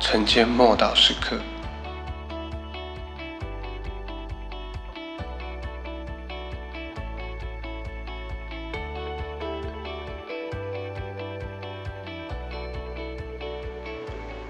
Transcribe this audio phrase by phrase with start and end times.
[0.00, 1.38] 晨间默祷时刻。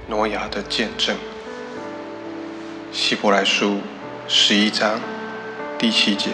[0.06, 1.16] 挪亚的见证，
[2.92, 3.80] 希伯来书
[4.28, 5.00] 十一章
[5.78, 6.30] 第七节。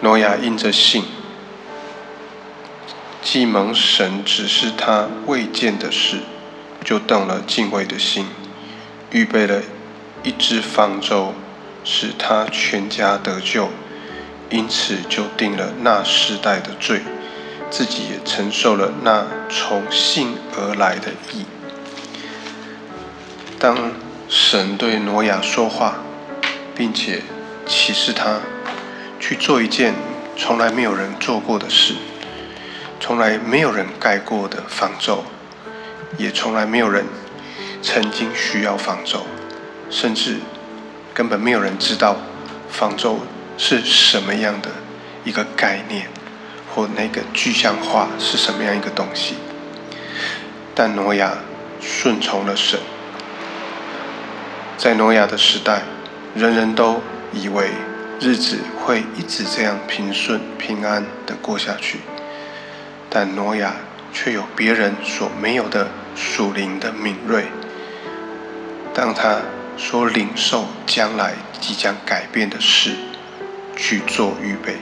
[0.00, 1.04] 挪亚因着信，
[3.20, 6.20] 既蒙神指示他未见的事。
[6.86, 8.26] 就动了敬畏的心，
[9.10, 9.60] 预备了
[10.22, 11.34] 一只方舟，
[11.82, 13.70] 使他全家得救，
[14.50, 17.02] 因此就定了那世代的罪，
[17.68, 21.44] 自己也承受了那从信而来的义。
[23.58, 23.90] 当
[24.28, 25.96] 神对挪亚说话，
[26.76, 27.20] 并且
[27.66, 28.38] 启示他
[29.18, 29.92] 去做一件
[30.36, 31.94] 从来没有人做过的事，
[33.00, 35.24] 从来没有人盖过的方舟。
[36.16, 37.04] 也从来没有人
[37.82, 39.26] 曾经需要方舟，
[39.90, 40.38] 甚至
[41.12, 42.16] 根本没有人知道
[42.68, 43.20] 方舟
[43.56, 44.70] 是什么样的
[45.24, 46.08] 一个概念，
[46.74, 49.36] 或那个具象化是什么样一个东西。
[50.74, 51.32] 但挪亚
[51.80, 52.78] 顺从了神，
[54.76, 55.82] 在挪亚的时代，
[56.34, 57.70] 人人都以为
[58.20, 62.00] 日子会一直这样平顺平安的过下去，
[63.08, 63.74] 但挪亚
[64.16, 65.90] 却有别人所没有的。
[66.18, 67.44] 属灵的敏锐，
[68.94, 69.42] 当他
[69.76, 72.92] 说领受将来即将改变的事
[73.76, 74.78] 去做预备，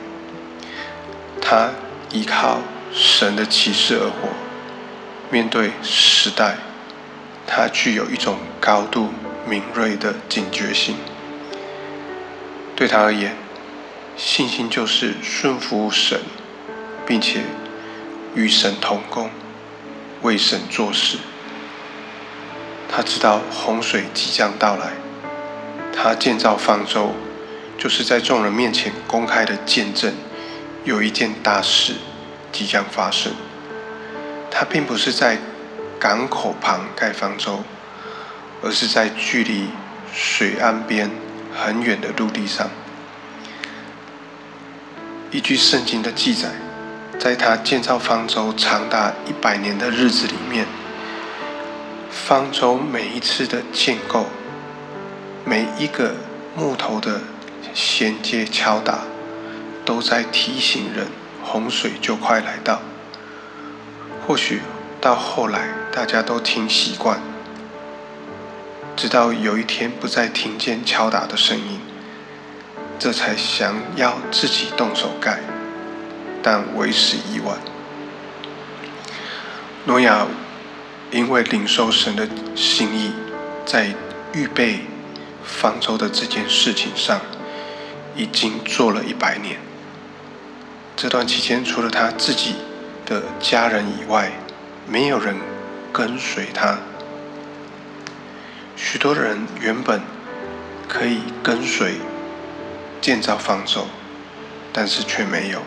[1.41, 1.71] 他
[2.13, 2.61] 依靠
[2.93, 4.29] 神的启示而活，
[5.29, 6.55] 面对时代，
[7.49, 9.09] 他具有一种高度
[9.45, 10.95] 敏锐的警觉性。
[12.77, 13.35] 对他而言，
[14.17, 16.21] 信心就是顺服神，
[17.05, 17.41] 并且
[18.35, 19.31] 与神同工。
[20.23, 21.19] 为神做事，
[22.91, 24.93] 他知道洪水即将到来，
[25.93, 27.13] 他建造方舟，
[27.77, 30.15] 就是在众人面前公开的见证，
[30.85, 31.97] 有一件大事
[32.51, 33.35] 即将发生。
[34.51, 35.37] 他并不是在
[36.01, 37.63] 港口旁盖方舟，
[38.63, 39.69] 而是在距离
[40.15, 41.11] 水岸边
[41.55, 42.71] 很远的陆地上。
[45.31, 46.64] 依据圣经的记载。
[47.19, 50.67] 在他建造方舟长达一百年的日子里面，
[52.11, 54.27] 方舟每一次的建构，
[55.45, 56.15] 每一个
[56.55, 57.23] 木头的
[57.73, 58.99] 衔接敲打，
[59.85, 61.07] 都在提醒人
[61.43, 62.83] 洪水就快来到。
[64.27, 64.61] 或许
[65.01, 67.19] 到后来大家都听习惯，
[68.95, 71.81] 直到有一天不再听见敲打的声音，
[72.99, 75.41] 这才想要自己动手盖。
[76.45, 77.57] 但为时已晚。
[79.87, 80.27] 诺亚
[81.11, 83.13] 因为领受神的心意，
[83.65, 83.95] 在
[84.35, 84.81] 预备
[85.43, 87.19] 方舟的这件事情上，
[88.15, 89.59] 已经做了一百年。
[90.95, 92.57] 这段期间，除了他自己
[93.07, 94.31] 的家人以外，
[94.87, 95.35] 没有人
[95.95, 96.79] 跟随他。
[98.77, 100.03] 许多人原本
[100.87, 101.95] 可以跟随
[103.01, 103.87] 建造方舟，
[104.75, 105.63] 但是却没有。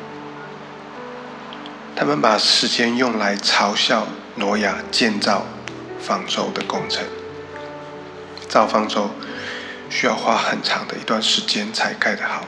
[1.99, 5.47] 他们把时间用来嘲笑挪亚建造
[5.99, 7.03] 方舟的工程。
[8.47, 9.09] 造方舟
[9.89, 12.45] 需要花很长的一段时间才盖得好，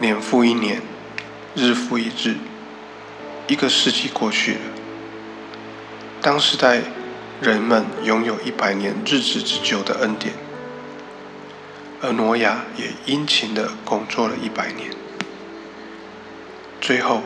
[0.00, 0.80] 年复一年，
[1.54, 2.36] 日复一日，
[3.46, 4.60] 一个世纪过去了。
[6.22, 6.80] 当时代
[7.42, 10.32] 人们拥有一百年日子之久的恩典，
[12.00, 14.90] 而挪亚也殷勤的工作了一百年，
[16.80, 17.22] 最后。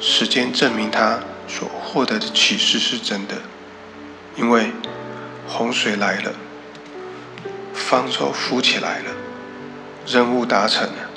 [0.00, 3.36] 时间证明他所获得的启示是真的，
[4.36, 4.70] 因为
[5.46, 6.32] 洪水来了，
[7.72, 9.04] 方舟浮起来了，
[10.06, 11.10] 任务达成了。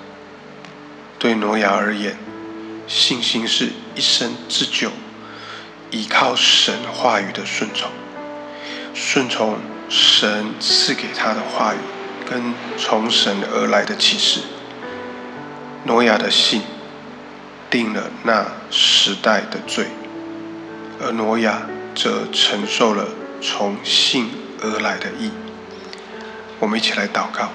[1.17, 2.17] 对挪亚而言，
[2.87, 4.91] 信心是一生之久，
[5.91, 7.91] 依靠神话语的顺从，
[8.93, 9.57] 顺从
[9.89, 11.77] 神赐给他的话语，
[12.29, 14.39] 跟从神而来的启示。
[15.83, 16.61] 挪亚的信。
[17.69, 19.85] 定了那时代的罪，
[21.01, 21.61] 而挪亚
[21.95, 23.07] 则承受了
[23.41, 24.29] 从信
[24.61, 25.31] 而来的义。
[26.59, 27.49] 我们一起来祷告，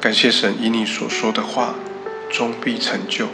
[0.00, 1.74] 感谢神以你所说的话
[2.30, 3.28] 终必成就。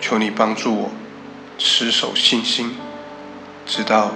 [0.00, 0.90] 求你帮助我
[1.58, 2.76] 持守信心，
[3.66, 4.12] 直到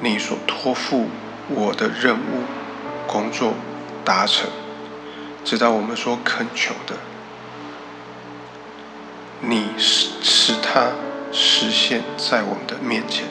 [0.00, 1.08] 你所托付
[1.48, 2.42] 我的任务
[3.06, 3.54] 工作
[4.04, 4.48] 达成，
[5.44, 6.96] 直到我们所恳求的。
[9.46, 10.90] 你使使他
[11.30, 13.24] 实现在我们的面前，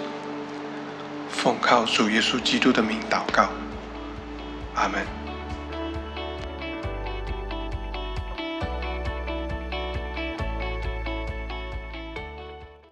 [1.29, 3.49] 奉靠主耶稣基督的名祷告。
[4.75, 5.12] 阿门。